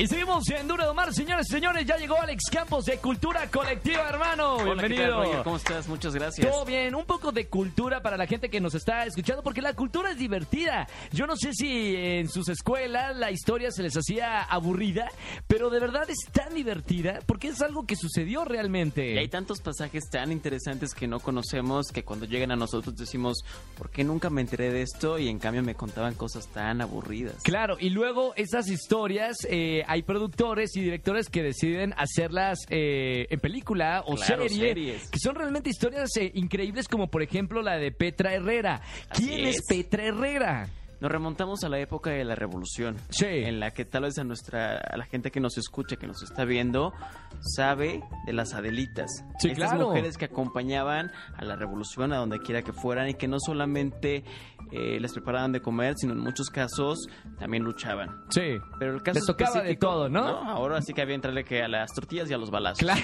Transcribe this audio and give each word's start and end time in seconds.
Y 0.00 0.06
seguimos 0.06 0.48
en 0.50 0.68
Duro 0.68 0.86
de 0.86 0.94
Mar, 0.94 1.12
señores 1.12 1.46
y 1.48 1.54
señores. 1.54 1.84
Ya 1.84 1.96
llegó 1.96 2.20
Alex 2.20 2.44
Campos 2.52 2.84
de 2.84 2.98
Cultura 2.98 3.50
Colectiva, 3.50 4.08
hermano. 4.08 4.54
Hola, 4.58 4.80
¿qué 4.82 4.88
Bienvenido. 4.90 5.28
tal? 5.28 5.42
¿Cómo 5.42 5.56
estás? 5.56 5.88
Muchas 5.88 6.14
gracias. 6.14 6.48
Todo 6.48 6.64
bien, 6.64 6.94
un 6.94 7.04
poco 7.04 7.32
de 7.32 7.48
cultura 7.48 8.00
para 8.00 8.16
la 8.16 8.28
gente 8.28 8.48
que 8.48 8.60
nos 8.60 8.76
está 8.76 9.04
escuchando, 9.06 9.42
porque 9.42 9.60
la 9.60 9.74
cultura 9.74 10.12
es 10.12 10.16
divertida. 10.16 10.86
Yo 11.10 11.26
no 11.26 11.36
sé 11.36 11.52
si 11.52 11.96
en 11.96 12.28
sus 12.28 12.48
escuelas 12.48 13.16
la 13.16 13.32
historia 13.32 13.72
se 13.72 13.82
les 13.82 13.96
hacía 13.96 14.44
aburrida, 14.44 15.10
pero 15.48 15.68
de 15.68 15.80
verdad 15.80 16.08
es 16.08 16.30
tan 16.30 16.54
divertida 16.54 17.18
porque 17.26 17.48
es 17.48 17.60
algo 17.60 17.84
que 17.84 17.96
sucedió 17.96 18.44
realmente. 18.44 19.14
Y 19.14 19.18
hay 19.18 19.26
tantos 19.28 19.60
pasajes 19.60 20.08
tan 20.08 20.30
interesantes 20.30 20.94
que 20.94 21.08
no 21.08 21.18
conocemos 21.18 21.88
que 21.88 22.04
cuando 22.04 22.24
llegan 22.24 22.52
a 22.52 22.56
nosotros 22.56 22.94
decimos, 22.94 23.38
¿por 23.76 23.90
qué 23.90 24.04
nunca 24.04 24.30
me 24.30 24.42
enteré 24.42 24.70
de 24.72 24.82
esto? 24.82 25.18
Y 25.18 25.28
en 25.28 25.40
cambio 25.40 25.64
me 25.64 25.74
contaban 25.74 26.14
cosas 26.14 26.46
tan 26.46 26.82
aburridas. 26.82 27.42
Claro, 27.42 27.76
y 27.80 27.90
luego 27.90 28.32
esas 28.36 28.68
historias, 28.68 29.38
eh, 29.50 29.82
hay 29.88 30.02
productores 30.02 30.76
y 30.76 30.80
directores 30.82 31.28
que 31.28 31.42
deciden 31.42 31.94
hacerlas 31.96 32.58
eh, 32.68 33.26
en 33.30 33.40
película 33.40 34.02
o 34.06 34.14
Claro, 34.14 34.42
serie, 34.48 34.68
series. 34.68 35.10
que 35.10 35.18
son 35.18 35.34
realmente 35.34 35.70
historias 35.70 36.10
eh, 36.16 36.30
increíbles, 36.34 36.86
como 36.88 37.08
por 37.08 37.22
ejemplo 37.22 37.62
la 37.62 37.76
de 37.78 37.90
Petra 37.90 38.32
Herrera. 38.34 38.82
Así 39.10 39.26
¿Quién 39.26 39.46
es. 39.46 39.56
es. 39.56 39.62
Petra 39.66 40.04
Herrera? 40.04 40.68
Nos 41.00 41.12
remontamos 41.12 41.62
a 41.62 41.68
la 41.68 41.78
época 41.78 42.10
de 42.10 42.24
la 42.24 42.34
revolución. 42.34 42.96
Sí. 43.10 43.26
En 43.26 43.60
la 43.60 43.70
que 43.70 43.84
tal 43.84 44.02
vez 44.02 44.18
a 44.18 44.24
nuestra, 44.24 44.78
a 44.78 44.96
la 44.96 45.04
gente 45.04 45.30
que 45.30 45.38
nos 45.38 45.56
escucha, 45.56 45.94
que 45.94 46.08
nos 46.08 46.24
está 46.24 46.44
viendo, 46.44 46.92
sabe 47.40 48.02
de 48.26 48.32
las 48.32 48.52
Adelitas. 48.54 49.24
Sí, 49.38 49.50
Estas 49.50 49.70
claro. 49.70 49.88
mujeres 49.88 50.16
que 50.18 50.24
acompañaban 50.24 51.12
a 51.36 51.44
la 51.44 51.54
revolución 51.54 52.12
a 52.12 52.16
donde 52.16 52.40
quiera 52.40 52.62
que 52.62 52.72
fueran 52.72 53.08
y 53.08 53.14
que 53.14 53.28
no 53.28 53.38
solamente 53.38 54.24
eh, 54.72 54.98
les 55.00 55.12
preparaban 55.12 55.52
de 55.52 55.60
comer, 55.60 55.94
sino 55.96 56.12
en 56.12 56.20
muchos 56.20 56.48
casos 56.50 57.06
también 57.38 57.62
luchaban. 57.62 58.22
Sí. 58.30 58.58
Pero 58.78 58.94
el 58.94 59.02
caso 59.02 59.18
Les 59.18 59.26
tocaba 59.26 59.62
de 59.62 59.76
todo, 59.76 60.08
¿no? 60.08 60.20
Ahora 60.26 60.80
sí 60.82 60.92
que 60.92 61.02
había 61.02 61.14
entrarle 61.14 61.44
que 61.44 61.62
a 61.62 61.68
las 61.68 61.92
tortillas 61.92 62.30
y 62.30 62.34
a 62.34 62.38
los 62.38 62.50
balazos. 62.50 62.88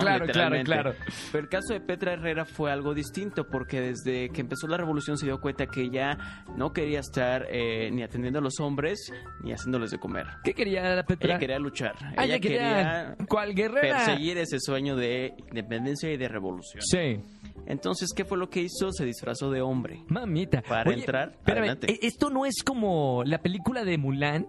Claro, 0.00 0.26
¿no? 0.26 0.32
claro, 0.32 0.56
claro. 0.64 0.94
Pero 1.30 1.44
el 1.44 1.48
caso 1.48 1.72
de 1.72 1.80
Petra 1.80 2.14
Herrera 2.14 2.44
fue 2.44 2.72
algo 2.72 2.92
distinto 2.92 3.46
porque 3.46 3.80
desde 3.80 4.30
que 4.30 4.40
empezó 4.40 4.66
la 4.66 4.76
revolución 4.76 5.16
se 5.16 5.26
dio 5.26 5.40
cuenta 5.40 5.66
que 5.66 5.82
ella 5.82 6.44
no 6.56 6.72
quería 6.72 7.00
estar 7.00 7.46
eh, 7.50 7.88
ni 7.92 8.02
atendiendo 8.02 8.40
a 8.40 8.42
los 8.42 8.58
hombres 8.58 9.12
ni 9.42 9.52
haciéndoles 9.52 9.92
de 9.92 9.98
comer. 9.98 10.26
¿Qué 10.42 10.54
quería 10.54 11.04
Petra? 11.06 11.30
Ella 11.30 11.38
quería 11.38 11.58
luchar. 11.60 11.94
Ah, 12.16 12.24
ella 12.24 12.40
quería- 12.40 13.16
¿cuál 13.28 13.54
guerrera? 13.54 13.98
perseguir 14.04 14.38
ese 14.38 14.58
sueño 14.58 14.96
de 14.96 15.34
independencia 15.48 16.12
y 16.12 16.16
de 16.16 16.28
revolución. 16.28 16.82
Sí. 16.82 17.20
Entonces, 17.66 18.10
¿qué 18.14 18.24
fue 18.24 18.38
lo 18.38 18.48
que 18.48 18.60
hizo? 18.62 18.92
Se 18.92 19.04
disfrazó 19.04 19.50
de 19.50 19.60
hombre. 19.60 20.04
Mamita. 20.08 20.62
Para 20.62 20.92
entrar, 20.92 21.32
espérame, 21.38 21.58
adelante. 21.64 21.92
¿e- 21.92 21.98
¿esto 22.06 22.30
no 22.30 22.46
es 22.46 22.62
como 22.64 23.22
la 23.24 23.38
película 23.42 23.84
de 23.84 23.98
Mulan? 23.98 24.46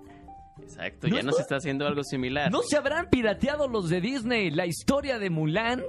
Exacto, 0.62 1.08
¿No 1.08 1.14
ya 1.16 1.20
es- 1.20 1.26
nos 1.26 1.40
está 1.40 1.56
haciendo 1.58 1.86
algo 1.88 2.04
similar. 2.04 2.52
¿No 2.52 2.62
se 2.62 2.78
habrán 2.78 3.10
pirateado 3.10 3.68
los 3.68 3.90
de 3.90 4.02
Disney 4.02 4.50
la 4.52 4.66
historia 4.66 5.20
de 5.20 5.30
Mulan 5.30 5.84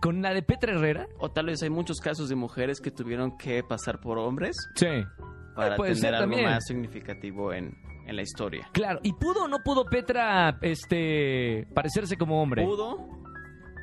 con 0.00 0.20
la 0.22 0.32
de 0.34 0.42
Petra 0.42 0.72
Herrera? 0.74 1.06
O 1.18 1.30
tal 1.30 1.46
vez 1.46 1.62
hay 1.62 1.70
muchos 1.70 1.98
casos 2.00 2.28
de 2.28 2.34
mujeres 2.34 2.80
que 2.80 2.90
tuvieron 2.90 3.36
que 3.38 3.62
pasar 3.62 4.00
por 4.00 4.18
hombres 4.18 4.56
Sí. 4.74 4.86
para 5.54 5.76
puede 5.76 5.94
tener 5.94 6.14
algo 6.14 6.30
también. 6.30 6.44
más 6.50 6.64
significativo 6.66 7.52
en, 7.52 7.74
en 8.06 8.16
la 8.16 8.22
historia. 8.22 8.68
Claro, 8.72 9.00
¿y 9.02 9.12
pudo 9.14 9.44
o 9.44 9.48
no 9.48 9.58
pudo 9.64 9.84
Petra 9.86 10.58
este 10.62 11.66
parecerse 11.74 12.16
como 12.16 12.42
hombre? 12.42 12.64
Pudo 12.64 13.08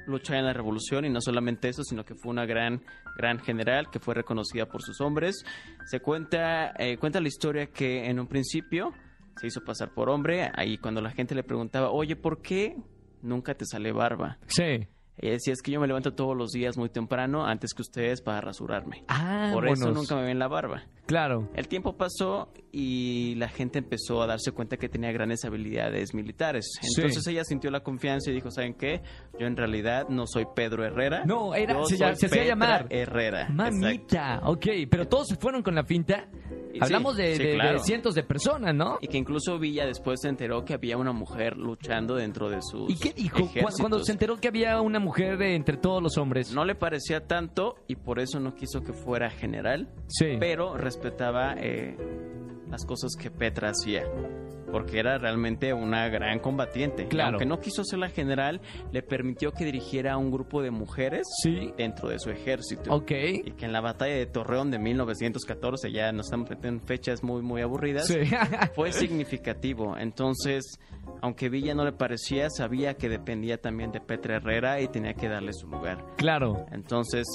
luchar 0.07 0.37
en 0.37 0.45
la 0.45 0.53
revolución 0.53 1.05
y 1.05 1.09
no 1.09 1.21
solamente 1.21 1.69
eso, 1.69 1.83
sino 1.83 2.03
que 2.05 2.15
fue 2.15 2.31
una 2.31 2.45
gran, 2.45 2.81
gran 3.17 3.39
general 3.39 3.89
que 3.91 3.99
fue 3.99 4.13
reconocida 4.15 4.65
por 4.67 4.81
sus 4.81 5.01
hombres. 5.01 5.43
Se 5.85 5.99
cuenta, 5.99 6.73
eh, 6.77 6.97
cuenta 6.97 7.19
la 7.19 7.27
historia 7.27 7.67
que 7.67 8.05
en 8.05 8.19
un 8.19 8.27
principio 8.27 8.93
se 9.37 9.47
hizo 9.47 9.63
pasar 9.63 9.93
por 9.93 10.09
hombre, 10.09 10.51
ahí 10.55 10.77
cuando 10.77 11.01
la 11.01 11.11
gente 11.11 11.35
le 11.35 11.43
preguntaba, 11.43 11.91
oye, 11.91 12.15
¿por 12.15 12.41
qué 12.41 12.75
nunca 13.21 13.55
te 13.55 13.65
sale 13.65 13.91
barba? 13.91 14.37
Sí. 14.47 14.87
Ella 15.17 15.33
decía, 15.33 15.53
es 15.53 15.61
que 15.61 15.71
yo 15.71 15.79
me 15.79 15.87
levanto 15.87 16.13
todos 16.13 16.35
los 16.35 16.49
días 16.51 16.75
muy 16.75 16.89
temprano 16.89 17.45
antes 17.45 17.73
que 17.75 17.83
ustedes 17.83 18.21
para 18.21 18.41
rasurarme. 18.41 19.03
Ah, 19.07 19.51
Por 19.53 19.67
eso 19.67 19.91
nunca 19.91 20.15
me 20.15 20.23
ven 20.23 20.39
la 20.39 20.47
barba. 20.47 20.83
Claro. 21.05 21.49
El 21.53 21.67
tiempo 21.67 21.95
pasó 21.97 22.51
y 22.71 23.35
la 23.35 23.47
gente 23.49 23.77
empezó 23.79 24.23
a 24.23 24.27
darse 24.27 24.51
cuenta 24.53 24.77
que 24.77 24.89
tenía 24.89 25.11
grandes 25.11 25.45
habilidades 25.45 26.13
militares. 26.15 26.65
Sí. 26.81 26.87
Entonces 27.01 27.27
ella 27.27 27.43
sintió 27.43 27.69
la 27.69 27.81
confianza 27.81 28.31
y 28.31 28.33
dijo, 28.33 28.49
¿saben 28.49 28.73
qué? 28.73 29.01
Yo 29.39 29.45
en 29.45 29.55
realidad 29.55 30.07
no 30.09 30.25
soy 30.25 30.45
Pedro 30.55 30.83
Herrera. 30.85 31.23
No, 31.25 31.53
era- 31.53 31.75
se 31.85 32.03
hacía 32.03 32.45
llamar. 32.45 32.87
Herrera. 32.89 33.41
Exacto. 33.43 33.75
Mamita, 33.75 34.41
ok, 34.45 34.65
pero 34.89 35.07
todos 35.07 35.27
se 35.27 35.35
fueron 35.35 35.61
con 35.61 35.75
la 35.75 35.83
finta. 35.83 36.27
Hablamos 36.81 37.15
de, 37.17 37.35
sí, 37.35 37.43
de- 37.43 37.49
de 37.49 37.55
claro. 37.55 37.79
cientos 37.79 38.15
de 38.15 38.23
personas, 38.23 38.73
¿no? 38.75 38.97
Y 39.01 39.07
que 39.07 39.17
incluso 39.17 39.59
Villa 39.59 39.85
después 39.85 40.21
se 40.21 40.29
enteró 40.29 40.63
que 40.65 40.73
había 40.73 40.97
una 40.97 41.11
mujer 41.11 41.57
luchando 41.57 42.15
dentro 42.15 42.49
de 42.49 42.61
sus 42.61 42.89
¿Y 42.89 42.95
qué 42.97 43.13
dijo 43.13 43.39
ejércitos. 43.39 43.79
cuando 43.79 44.03
se 44.03 44.11
enteró 44.11 44.37
que 44.37 44.47
había 44.47 44.79
una 44.81 44.99
mujer 44.99 45.41
entre 45.41 45.77
todos 45.77 46.01
los 46.01 46.17
hombres? 46.17 46.51
No 46.53 46.65
le 46.65 46.75
parecía 46.75 47.27
tanto 47.27 47.75
y 47.87 47.95
por 47.95 48.19
eso 48.19 48.39
no 48.39 48.55
quiso 48.55 48.81
que 48.81 48.93
fuera 48.93 49.29
general, 49.29 49.89
Sí. 50.07 50.37
pero 50.39 50.77
respetaba 50.77 51.53
eh, 51.57 51.95
las 52.73 52.85
cosas 52.85 53.11
que 53.15 53.29
Petra 53.29 53.69
hacía. 53.69 54.03
Porque 54.71 54.97
era 54.97 55.19
realmente 55.19 55.71
una 55.71 56.07
gran 56.09 56.39
combatiente. 56.39 57.07
Claro. 57.07 57.29
aunque 57.33 57.45
no 57.45 57.59
quiso 57.59 57.83
ser 57.83 57.99
la 57.99 58.09
general, 58.09 58.59
le 58.91 59.03
permitió 59.03 59.51
que 59.51 59.65
dirigiera 59.65 60.13
a 60.13 60.17
un 60.17 60.31
grupo 60.31 60.63
de 60.63 60.71
mujeres 60.71 61.27
Sí. 61.43 61.71
dentro 61.77 62.09
de 62.09 62.17
su 62.17 62.31
ejército. 62.31 62.91
Ok. 62.91 63.11
Y 63.45 63.51
que 63.51 63.65
en 63.65 63.71
la 63.71 63.81
batalla 63.81 64.15
de 64.15 64.25
Torreón 64.25 64.71
de 64.71 64.79
1914, 64.79 65.91
ya 65.91 66.11
nos 66.11 66.25
estamos 66.25 66.49
metiendo 66.49 66.81
en 66.81 66.87
fechas 66.87 67.21
muy, 67.23 67.43
muy 67.43 67.61
aburridas, 67.61 68.07
Sí. 68.07 68.17
fue 68.75 68.91
significativo. 68.91 69.95
Entonces, 69.95 70.79
aunque 71.21 71.49
Villa 71.49 71.75
no 71.75 71.85
le 71.85 71.91
parecía, 71.91 72.49
sabía 72.49 72.95
que 72.95 73.09
dependía 73.09 73.59
también 73.61 73.91
de 73.91 74.01
Petra 74.01 74.37
Herrera 74.37 74.81
y 74.81 74.87
tenía 74.87 75.13
que 75.13 75.29
darle 75.29 75.53
su 75.53 75.67
lugar. 75.67 76.03
claro. 76.17 76.65
Entonces, 76.71 77.27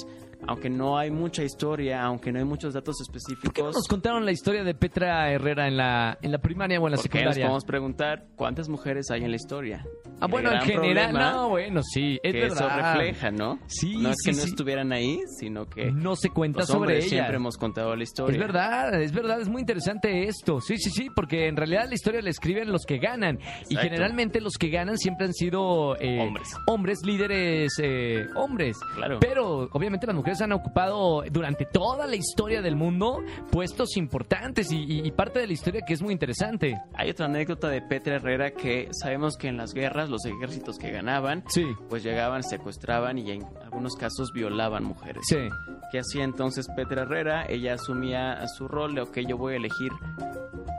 aunque 0.47 0.69
no 0.69 0.97
hay 0.97 1.11
mucha 1.11 1.43
historia, 1.43 2.01
aunque 2.03 2.31
no 2.31 2.39
hay 2.39 2.45
muchos 2.45 2.73
datos 2.73 2.95
¿Por 2.97 3.05
qué 3.07 3.11
no 3.11 3.19
específicos, 3.39 3.75
nos 3.75 3.87
contaron 3.87 4.25
la 4.25 4.31
historia 4.31 4.63
de 4.63 4.73
Petra 4.73 5.31
Herrera 5.31 5.67
en 5.67 5.77
la, 5.77 6.17
en 6.21 6.31
la 6.31 6.37
primaria 6.39 6.79
o 6.79 6.87
en 6.87 6.91
la 6.91 6.97
¿por 6.97 7.03
qué 7.09 7.09
nos 7.25 7.35
secundaria? 7.35 7.45
podemos 7.45 7.65
preguntar 7.65 8.25
cuántas 8.35 8.69
mujeres 8.69 9.11
hay 9.11 9.23
en 9.23 9.31
la 9.31 9.35
historia? 9.35 9.85
Ah, 10.21 10.25
El 10.25 10.31
bueno, 10.31 10.51
en 10.51 10.61
general, 10.61 11.13
no, 11.13 11.49
bueno, 11.49 11.81
sí, 11.83 12.19
es 12.23 12.33
que 12.33 12.45
eso 12.47 12.55
verdad. 12.65 12.95
refleja, 12.95 13.31
¿no? 13.31 13.59
Sí, 13.67 13.95
no 13.97 14.09
es 14.09 14.15
sí, 14.23 14.31
que 14.31 14.35
no 14.37 14.43
sí. 14.43 14.49
estuvieran 14.49 14.91
ahí, 14.91 15.19
sino 15.39 15.65
que 15.65 15.91
No 15.91 16.15
se 16.15 16.29
cuenta 16.29 16.59
los 16.59 16.67
sobre 16.67 16.97
ella. 16.97 17.07
siempre 17.07 17.35
hemos 17.37 17.57
contado 17.57 17.95
la 17.95 18.03
historia. 18.03 18.33
Es 18.33 18.39
verdad, 18.39 19.01
es 19.01 19.11
verdad, 19.13 19.39
es 19.41 19.47
muy 19.49 19.61
interesante 19.61 20.23
esto. 20.27 20.59
Sí, 20.61 20.77
sí, 20.77 20.89
sí, 20.89 21.07
porque 21.15 21.47
en 21.47 21.55
realidad 21.55 21.85
la 21.87 21.93
historia 21.95 22.21
la 22.21 22.29
escriben 22.29 22.71
los 22.71 22.83
que 22.85 22.97
ganan. 22.97 23.39
Y 23.69 23.75
generalmente 23.77 24.41
los 24.41 24.53
que 24.59 24.69
ganan 24.69 24.97
siempre 24.97 25.25
han 25.27 25.33
sido 25.33 25.95
eh, 25.99 26.19
Hombres. 26.19 26.47
hombres, 26.67 26.99
líderes 27.05 27.71
eh, 27.81 28.25
hombres. 28.35 28.77
Claro. 28.95 29.19
Pero 29.21 29.69
obviamente 29.71 30.05
las 30.07 30.15
mujeres 30.15 30.28
han 30.41 30.51
ocupado 30.51 31.23
durante 31.31 31.65
toda 31.65 32.07
la 32.07 32.15
historia 32.15 32.61
del 32.61 32.75
mundo 32.75 33.19
puestos 33.51 33.97
importantes 33.97 34.71
y, 34.71 34.77
y- 34.83 35.07
y 35.07 35.11
parte 35.11 35.39
de 35.39 35.47
la 35.47 35.53
historia 35.53 35.81
que 35.85 35.93
es 35.93 36.01
muy 36.01 36.13
interesante. 36.13 36.79
Hay 36.93 37.09
otra 37.09 37.25
anécdota 37.25 37.67
de 37.69 37.81
Petra 37.81 38.15
Herrera 38.15 38.51
que 38.51 38.89
sabemos 38.91 39.37
que 39.37 39.47
en 39.47 39.57
las 39.57 39.73
guerras 39.73 40.09
los 40.09 40.25
ejércitos 40.25 40.77
que 40.77 40.91
ganaban, 40.91 41.43
Sí, 41.47 41.65
pues 41.89 42.03
llegaban, 42.03 42.43
secuestraban 42.43 43.17
y 43.17 43.31
en 43.31 43.43
algunos 43.63 43.95
casos 43.95 44.31
violaban 44.33 44.83
mujeres. 44.83 45.23
sí. 45.27 45.37
¿Qué 45.91 45.99
hacía 45.99 46.23
entonces 46.23 46.67
Petra 46.75 47.01
Herrera? 47.01 47.45
Ella 47.49 47.73
asumía 47.73 48.47
su 48.47 48.67
rol 48.67 48.93
de, 48.93 49.01
ok, 49.01 49.17
yo 49.27 49.37
voy 49.37 49.53
a 49.55 49.57
elegir 49.57 49.91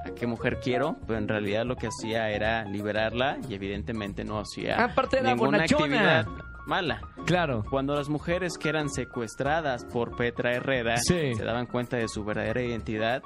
a 0.06 0.10
qué 0.14 0.26
mujer 0.26 0.60
quiero, 0.62 0.96
pero 1.06 1.18
en 1.18 1.26
realidad 1.26 1.64
lo 1.64 1.74
que 1.74 1.88
hacía 1.88 2.30
era 2.30 2.64
liberarla 2.64 3.38
y 3.48 3.54
evidentemente 3.54 4.22
no 4.24 4.38
hacía 4.38 4.82
Aparte 4.84 5.18
era 5.18 5.30
ninguna 5.30 5.58
bonachona. 5.58 5.84
actividad 5.84 6.26
mala. 6.66 7.00
Claro. 7.26 7.64
Cuando 7.68 7.94
las 7.94 8.08
mujeres 8.08 8.56
que 8.58 8.68
eran 8.68 8.88
secuestradas 8.90 9.84
por 9.84 10.16
Petra 10.16 10.52
Herrera 10.54 10.96
Sí. 10.98 11.34
se 11.34 11.44
daban 11.44 11.66
cuenta 11.66 11.96
de 11.96 12.08
su 12.08 12.24
verdadera 12.24 12.62
identidad, 12.62 13.22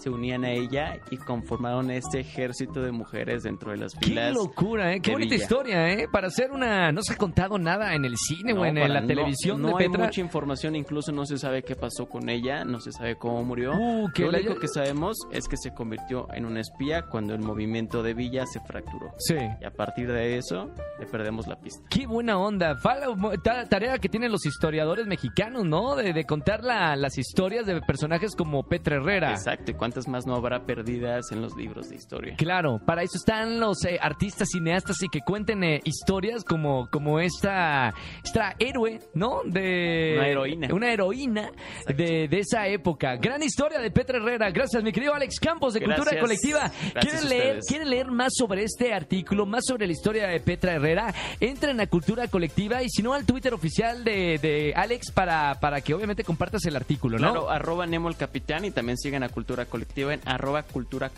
se 0.00 0.10
unían 0.10 0.44
a 0.44 0.50
ella 0.50 0.98
y 1.10 1.16
conformaron 1.16 1.90
este 1.90 2.20
ejército 2.20 2.80
de 2.82 2.92
mujeres 2.92 3.42
dentro 3.42 3.72
de 3.72 3.78
las 3.78 3.94
Qué 3.94 4.06
filas. 4.08 4.34
locura, 4.34 4.92
¿eh? 4.94 5.00
Qué 5.00 5.12
bonita 5.12 5.32
Villa. 5.34 5.42
historia, 5.42 5.88
¿eh? 5.92 6.06
Para 6.10 6.28
hacer 6.28 6.50
una... 6.50 6.92
No 6.92 7.02
se 7.02 7.14
ha 7.14 7.16
contado 7.16 7.58
nada 7.58 7.94
en 7.94 8.04
el 8.04 8.16
cine 8.16 8.52
o 8.52 8.64
en, 8.64 8.76
la 8.76 9.04
televisión 9.06 9.60
no, 9.60 9.68
de 9.68 9.72
no 9.72 9.78
hay 9.78 9.88
Petra. 9.88 10.04
mucha 10.06 10.20
información, 10.20 10.76
incluso 10.76 11.10
no 11.12 11.26
se 11.26 11.38
sabe 11.38 11.62
qué 11.62 11.74
pasó 11.74 12.08
con 12.08 12.28
ella, 12.28 12.64
no 12.64 12.80
se 12.80 12.92
sabe 12.92 13.16
cómo 13.16 13.42
murió. 13.44 13.72
Uh, 13.72 14.08
Lo 14.16 14.28
único 14.28 14.54
que 14.56 14.68
sabemos 14.68 15.16
es 15.32 15.48
que 15.48 15.56
se 15.56 15.74
convirtió 15.74 16.28
en 16.32 16.46
una 16.46 16.60
espía 16.60 17.02
cuando 17.02 17.34
el 17.34 17.40
movimiento 17.40 18.02
de 18.02 18.14
Villa 18.14 18.44
se 18.46 18.60
fracturó. 18.60 19.12
Sí. 19.18 19.36
Y 19.60 19.64
a 19.64 19.70
partir 19.70 20.10
de 20.12 20.38
eso 20.38 20.70
le 21.00 21.06
perdemos 21.06 21.46
la 21.46 21.56
pista. 21.60 21.82
Qué 21.90 22.06
buena 22.06 22.38
onda. 22.38 22.76
Fala- 22.76 23.08
ta- 23.42 23.64
tarea 23.68 23.98
que 23.98 24.08
tienen 24.08 24.30
los 24.32 24.46
historiadores 24.46 25.06
mexicanos, 25.06 25.64
¿no? 25.64 25.96
De, 25.96 26.12
de 26.12 26.24
contar 26.24 26.62
la- 26.62 26.94
las 26.96 27.18
historias 27.18 27.66
de 27.66 27.80
personajes 27.82 28.34
como 28.36 28.62
Petra 28.68 28.96
Herrera. 28.96 29.30
Exacto, 29.32 29.70
y 29.70 29.74
cuántas 29.88 30.06
más 30.06 30.26
no 30.26 30.34
habrá 30.34 30.66
perdidas 30.66 31.32
en 31.32 31.40
los 31.40 31.56
libros 31.56 31.88
de 31.88 31.96
historia. 31.96 32.34
Claro, 32.36 32.78
para 32.84 33.02
eso 33.02 33.16
están 33.16 33.58
los 33.58 33.82
eh, 33.86 33.98
artistas 33.98 34.48
cineastas 34.52 35.02
y 35.02 35.08
que 35.08 35.20
cuenten 35.22 35.64
eh, 35.64 35.80
historias 35.84 36.44
como, 36.44 36.90
como 36.90 37.20
esta, 37.20 37.94
esta 38.22 38.54
héroe, 38.58 39.00
¿no? 39.14 39.40
De 39.46 40.16
Una 40.18 40.28
heroína. 40.28 40.68
Una 40.74 40.92
heroína 40.92 41.50
de, 41.86 42.28
de 42.28 42.38
esa 42.38 42.66
época. 42.68 43.16
Gran 43.16 43.42
historia 43.42 43.78
de 43.78 43.90
Petra 43.90 44.18
Herrera. 44.18 44.50
Gracias, 44.50 44.82
mi 44.82 44.92
querido 44.92 45.14
Alex 45.14 45.40
Campos 45.40 45.72
de 45.72 45.80
Cultura. 45.80 46.20
Colectiva. 46.20 46.70
¿Quieren 47.00 47.28
leer. 47.30 47.60
¿Quieren 47.66 47.88
leer 47.88 48.10
más 48.10 48.34
sobre 48.36 48.64
este 48.64 48.92
artículo, 48.92 49.46
más 49.46 49.64
sobre 49.64 49.86
la 49.86 49.92
historia 49.92 50.26
de 50.26 50.38
Petra 50.40 50.74
Herrera? 50.74 51.14
Entren 51.40 51.80
a 51.80 51.86
Cultura 51.86 52.28
Colectiva 52.28 52.82
y 52.82 52.90
si 52.90 53.02
no 53.02 53.14
al 53.14 53.24
Twitter 53.24 53.54
oficial 53.54 54.04
de, 54.04 54.38
de 54.38 54.74
Alex 54.76 55.12
para, 55.12 55.58
para 55.60 55.80
que 55.80 55.94
obviamente 55.94 56.24
compartas 56.24 56.66
el 56.66 56.76
artículo, 56.76 57.18
¿no? 57.18 57.32
Claro, 57.32 57.50
arroba 57.50 57.86
Nemo 57.86 58.10
el 58.10 58.16
Capitán 58.16 58.66
y 58.66 58.70
también 58.70 58.98
sigan 58.98 59.22
a 59.22 59.30
Cultura 59.30 59.64
Colectiva 59.64 59.77
en 59.96 60.20
arroba 60.24 60.62
Cultura. 60.62 61.10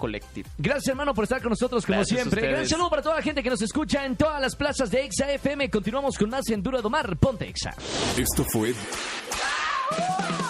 Gracias, 0.58 0.88
hermano, 0.88 1.14
por 1.14 1.24
estar 1.24 1.40
con 1.40 1.50
nosotros 1.50 1.84
como 1.84 1.98
Gracias 1.98 2.18
a 2.18 2.22
siempre. 2.22 2.48
Gran 2.48 2.66
saludo 2.66 2.90
para 2.90 3.02
toda 3.02 3.16
la 3.16 3.22
gente 3.22 3.42
que 3.42 3.50
nos 3.50 3.62
escucha 3.62 4.04
en 4.04 4.16
todas 4.16 4.40
las 4.40 4.56
plazas 4.56 4.90
de 4.90 5.04
Exa 5.04 5.30
FM. 5.32 5.70
Continuamos 5.70 6.16
con 6.16 6.30
más 6.30 6.48
en 6.48 6.62
Duro 6.62 6.78
de 6.78 6.82
Domar. 6.82 7.16
Ponte 7.16 7.48
Exa. 7.48 7.70
Esto 8.16 8.44
fue 8.52 8.74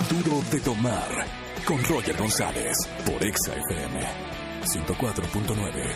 Duro 0.09 0.43
de 0.51 0.61
Tomar 0.61 1.27
con 1.65 1.83
Roger 1.85 2.17
González 2.17 2.77
por 3.05 3.23
Exa 3.23 3.55
FM 3.55 4.01
104.9. 4.65 5.95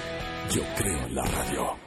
Yo 0.50 0.62
creo 0.76 1.06
en 1.06 1.14
la 1.14 1.24
radio. 1.24 1.83